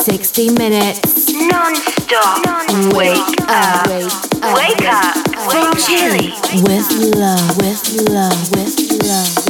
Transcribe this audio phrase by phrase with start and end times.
[0.00, 1.30] 60 minutes.
[1.32, 2.44] Non-stop.
[2.46, 2.96] Non-stop.
[2.96, 3.48] Wake, Wake up.
[3.48, 3.88] up.
[3.88, 5.16] Wake up.
[5.46, 5.74] Wake up.
[5.76, 6.64] Wake up.
[6.64, 7.56] With love.
[7.58, 8.50] With love.
[8.52, 9.49] With love.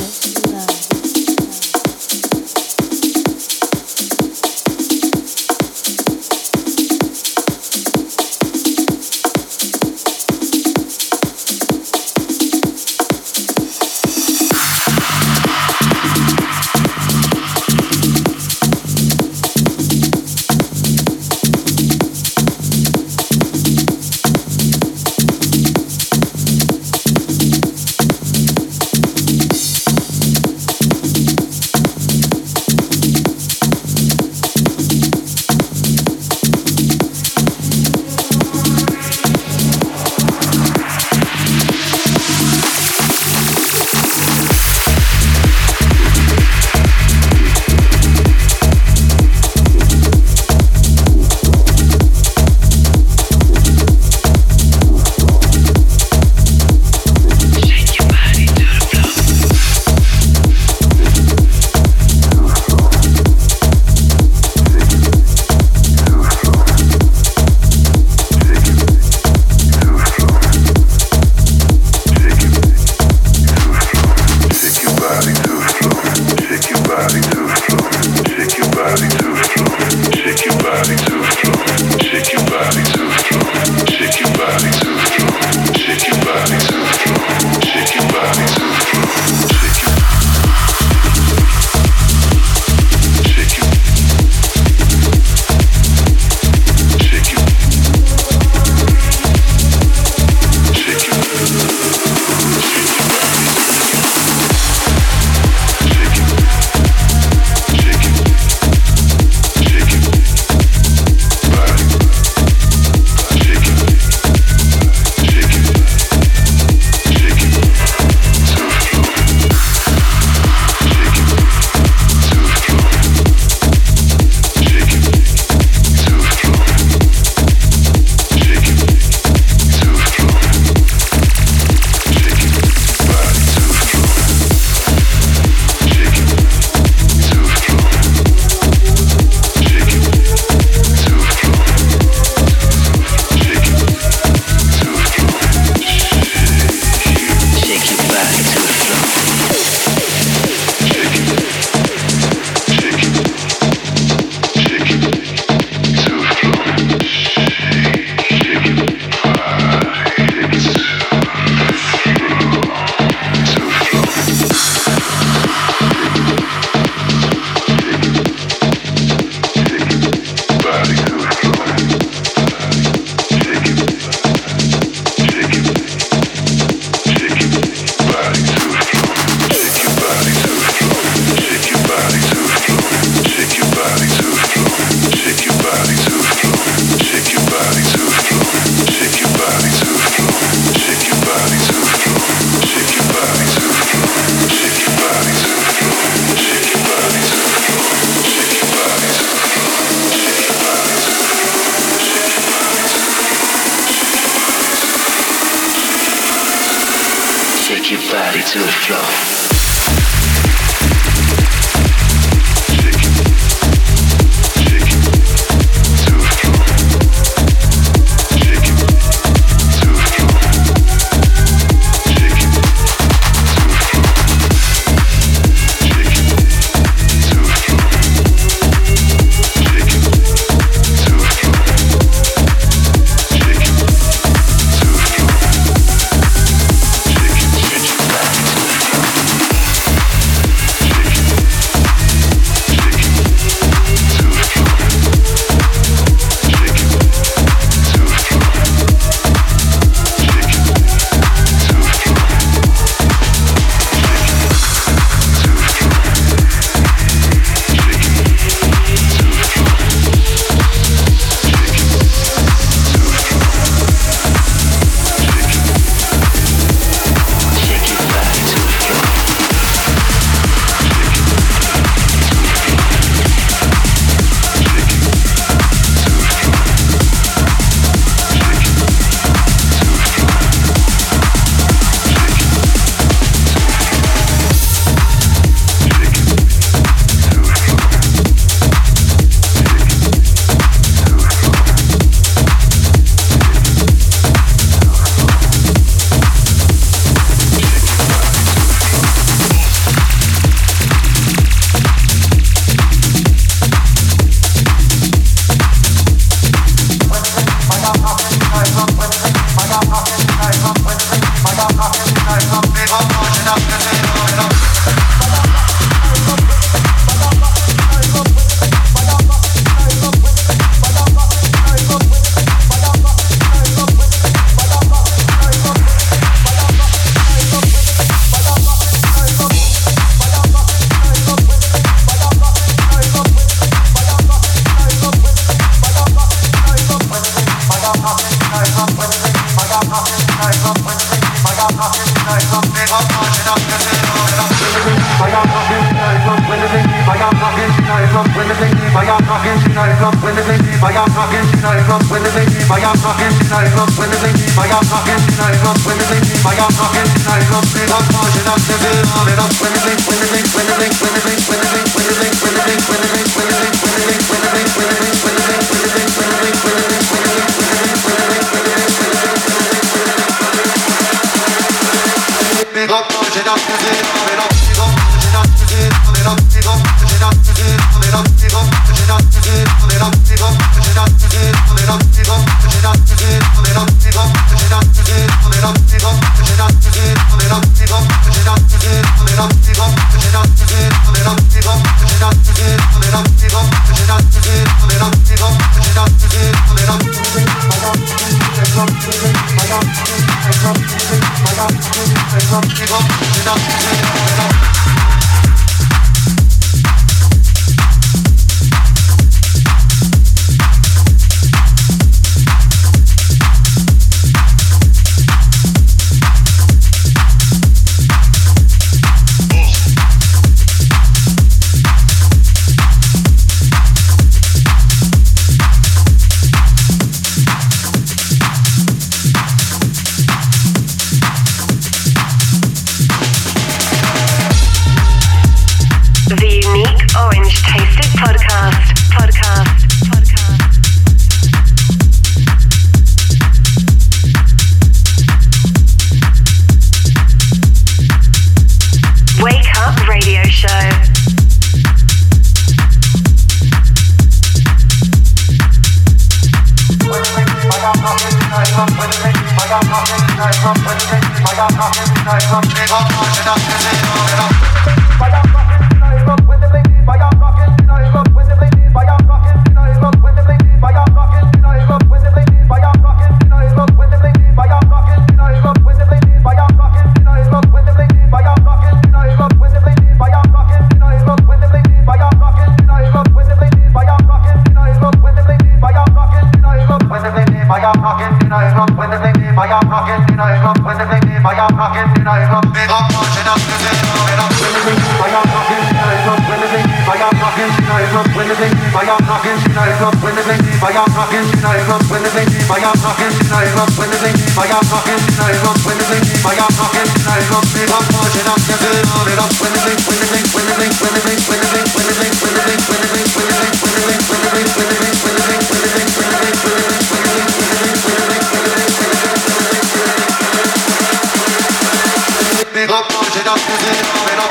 [522.87, 524.50] Thank you.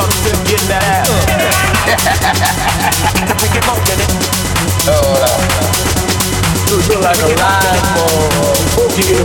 [0.00, 1.12] That ass.
[3.36, 4.00] We get more it.
[4.88, 5.20] Oh.
[6.70, 7.84] You look like a live
[8.72, 9.20] boogie.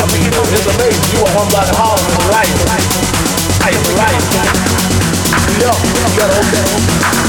[0.00, 1.04] I mean, you know, it's amazing.
[1.12, 2.48] You are one by the hall of life.
[2.64, 4.24] Life, life.
[5.60, 6.40] Yo, you gotta.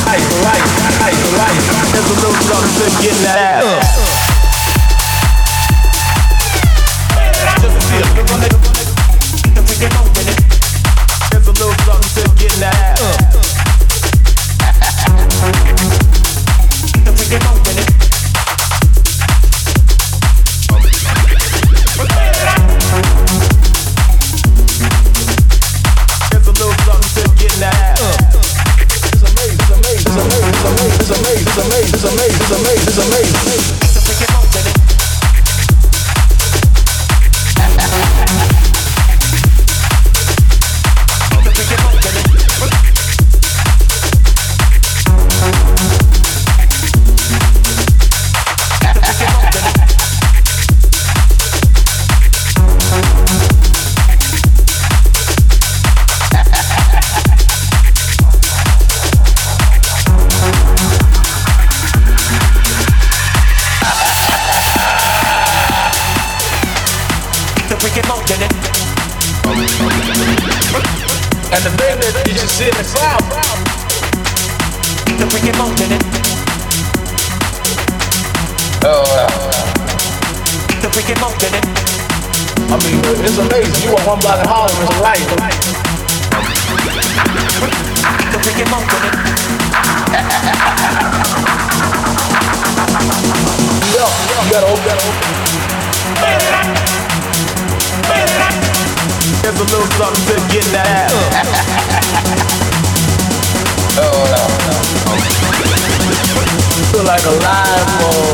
[0.07, 0.63] Life, Ice
[1.03, 1.59] life, life.
[1.91, 3.67] There's a little son of a that ass.
[3.67, 3.83] Uh.
[7.59, 8.47] Just a feel, we're gonna,
[9.59, 9.75] if we
[10.31, 10.50] it.
[11.43, 13.31] Uh.
[31.11, 33.90] amazing, amazing, amazing, amazing, amazing.
[84.11, 85.23] one block in Harlem is a riot.
[88.27, 89.15] So pick him up with it.
[93.95, 95.31] Yo, you gotta open, gotta open.
[99.39, 101.15] There's a little something to get that ass.
[103.95, 104.43] oh, no.
[106.91, 108.27] Feel like a live ball.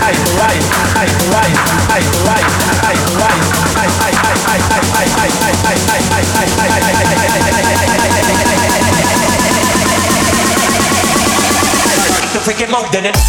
[0.00, 1.60] Ice, ice, ice, ice,
[1.92, 2.63] ice, ice.
[12.74, 13.20] mag denedim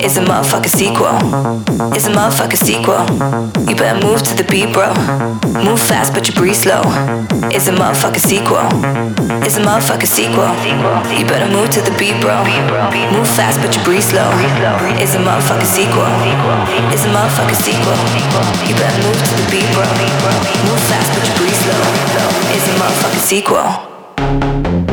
[0.00, 1.16] It's a motherfucking sequel.
[1.96, 3.08] It's a motherfucking sequel.
[3.66, 4.92] You better move to the beat, bro.
[5.64, 6.82] Move fast, but you breathe slow.
[7.48, 8.68] It's a motherfucking sequel.
[9.40, 10.52] It's a motherfucking sequel.
[11.16, 12.36] You better move to the beat, bro.
[13.16, 14.28] Move fast, but you breathe slow.
[15.00, 16.04] It's a motherfucking sequel.
[16.92, 17.96] It's a motherfucking sequel.
[18.68, 19.88] You better move to the beat, bro.
[20.68, 21.80] Move fast, but you breathe slow.
[22.52, 24.89] It's a motherfucking sequel.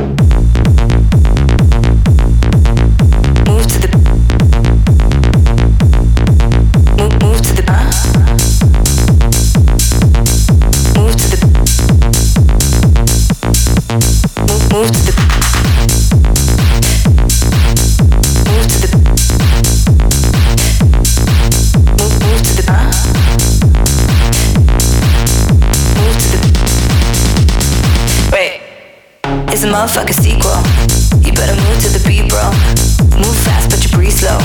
[29.87, 30.59] Motherfucker sequel.
[31.23, 32.43] You better move to the beat, bro.
[33.15, 34.37] Move fast, but you breathe slow.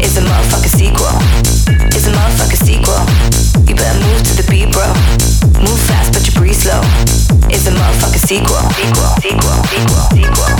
[0.00, 1.12] It's a motherfucker sequel.
[1.92, 3.04] It's a motherfucker sequel.
[3.68, 4.88] You better move to the beat, bro.
[5.60, 6.80] Move fast, but you breathe slow.
[7.52, 7.72] It's a
[8.30, 10.59] sequel, sequel, sequel, sequel, sequel,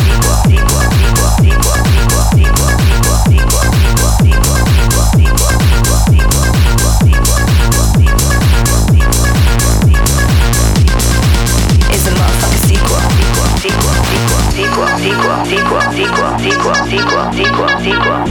[15.93, 18.31] sequence, sequence, sequence, sequence,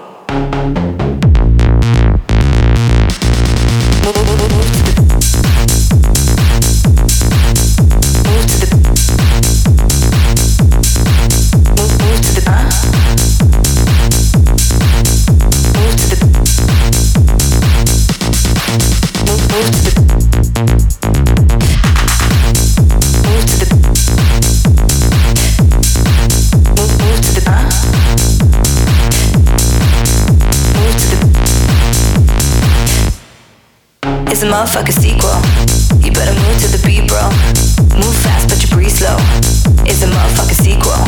[34.51, 35.39] Motherfucking sequel.
[36.03, 37.23] You better move to the beat, bro.
[37.95, 39.15] Move fast, but you breathe slow.
[39.87, 40.99] It's a motherfucking sequel.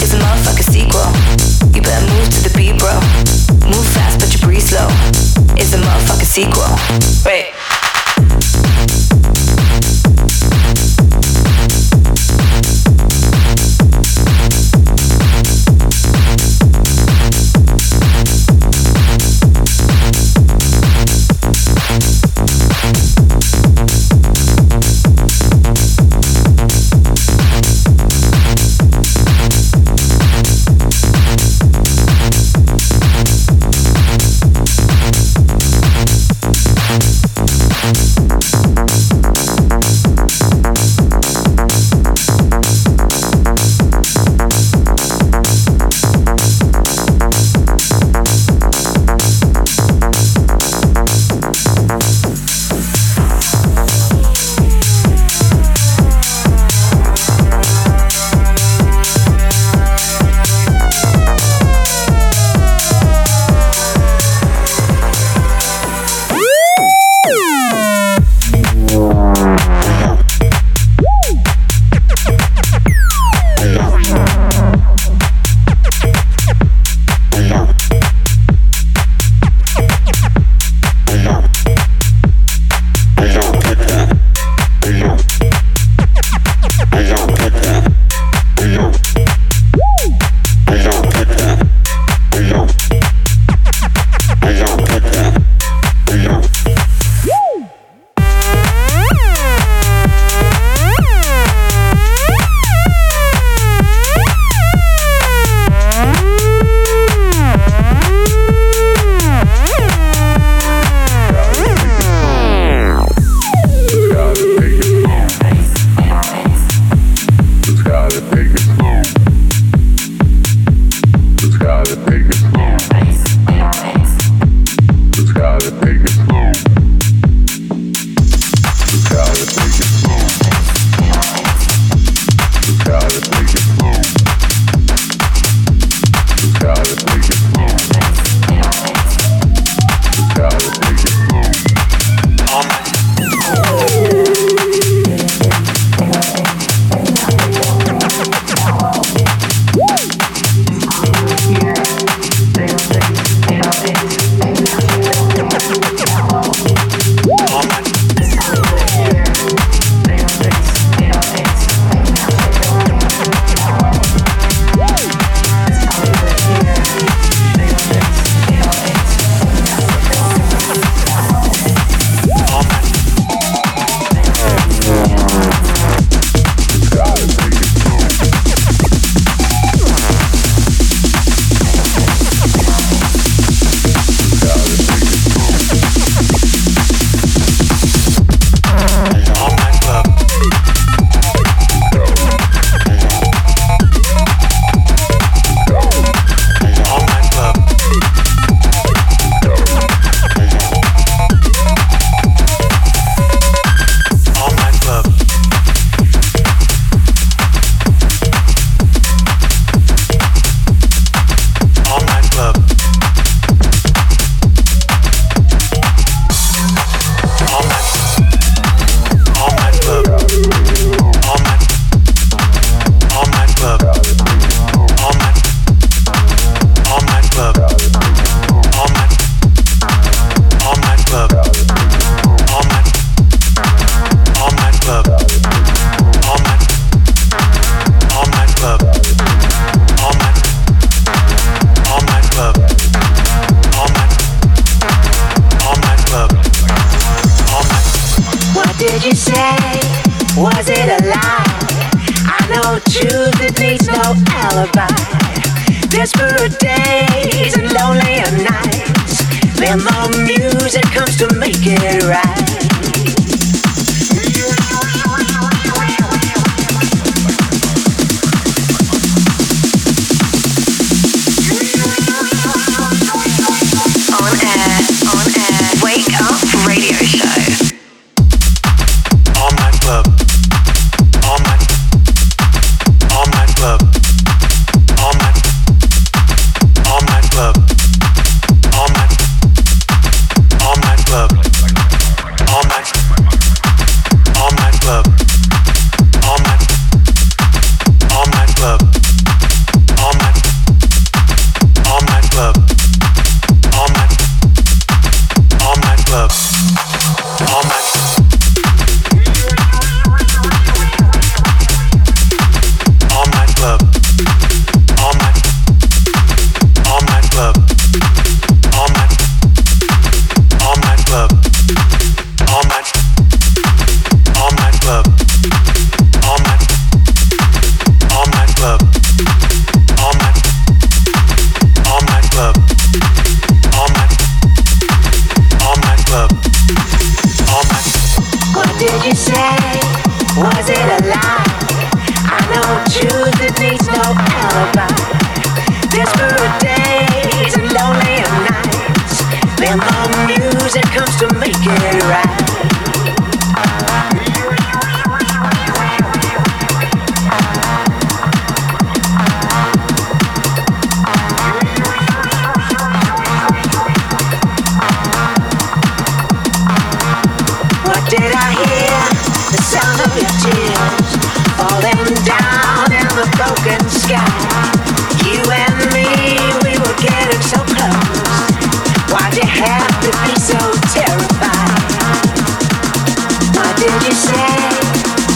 [0.00, 1.04] It's a motherfucking sequel.
[1.76, 2.96] You better move to the beat, bro.
[3.68, 4.88] Move fast, but you breathe slow.
[5.60, 7.11] It's a motherfucking sequel.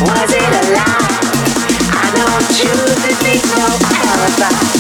[0.03, 1.09] Was it a lie?
[1.91, 3.65] I don't choose to need no
[3.97, 4.76] alibi.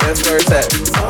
[0.00, 1.09] That's where it's at.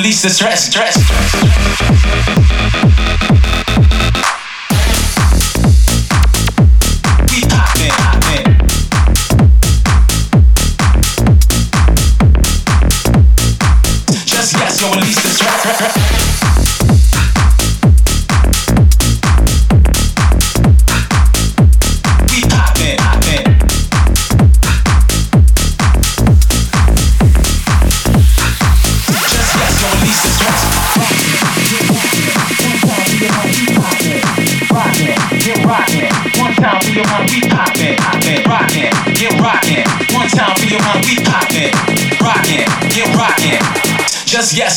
[0.00, 1.49] release the stress, stress.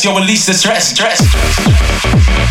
[0.04, 2.43] yo, release the stress, stress.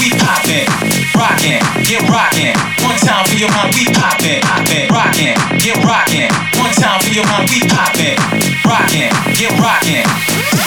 [0.00, 0.66] we poppin',
[1.14, 2.56] rockin', get rockin'.
[2.82, 6.30] One time for your mind, we poppin', poppin', rockin', get rockin'.
[6.58, 8.16] One time for your mind, we poppin',
[8.64, 10.06] rockin', get rockin'.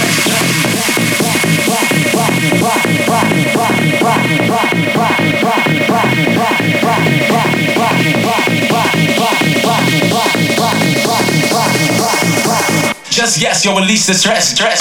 [13.10, 14.80] Just yes, you'll release the stress, stress.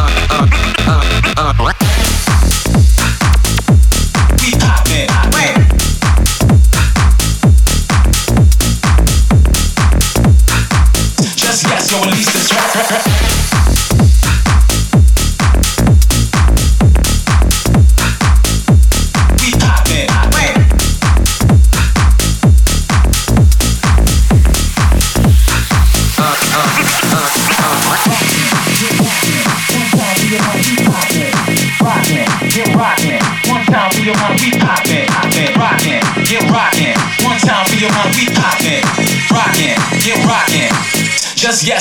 [0.00, 0.46] ah,
[0.86, 1.02] ah,
[1.36, 1.79] ah, ah.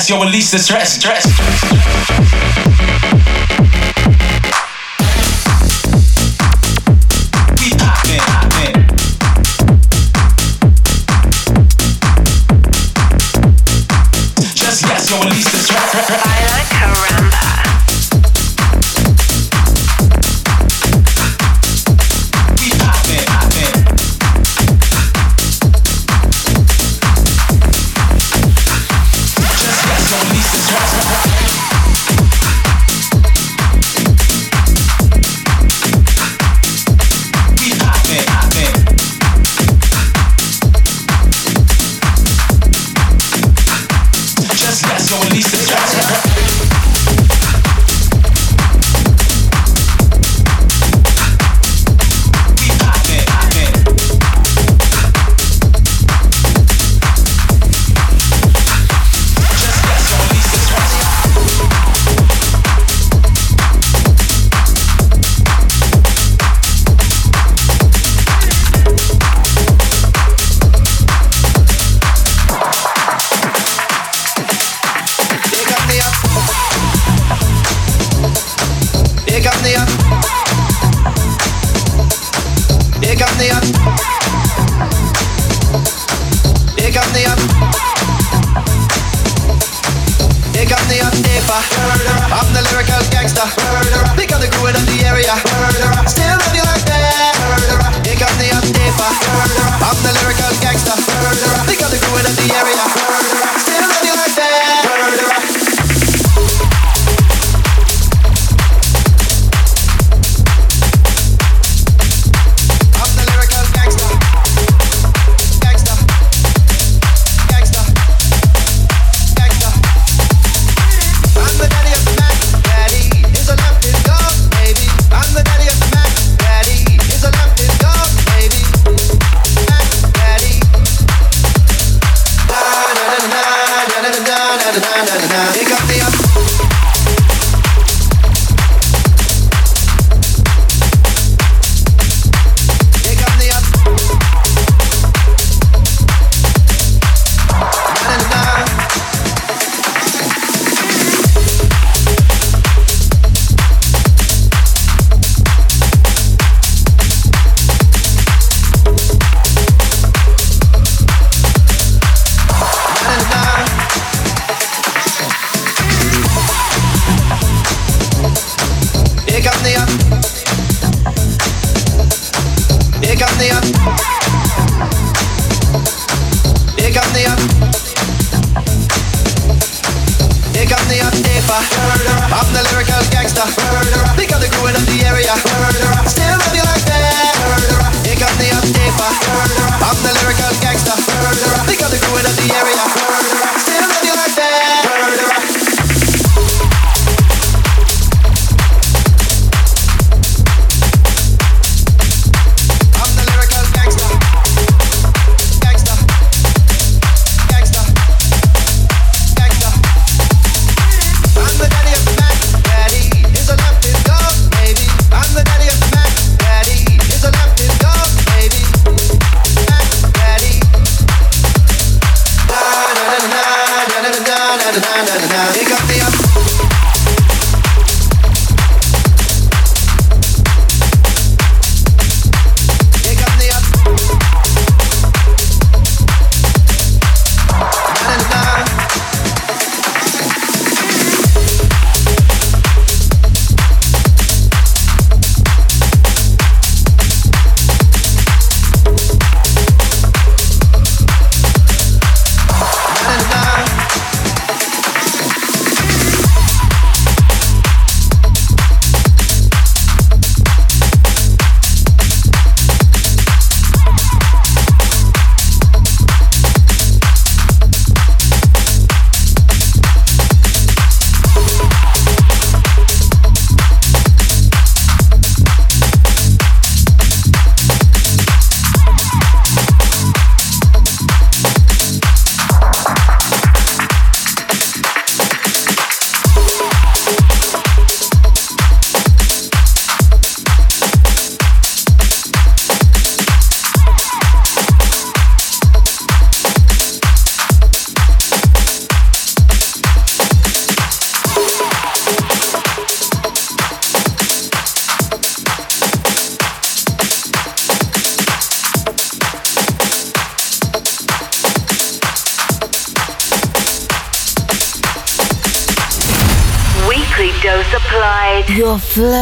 [0.09, 1.25] stress, yo, release the stress, stress.
[7.59, 8.21] We poppin',
[14.55, 15.95] Just yes, yo, release the stress.
[16.09, 17.08] I like her.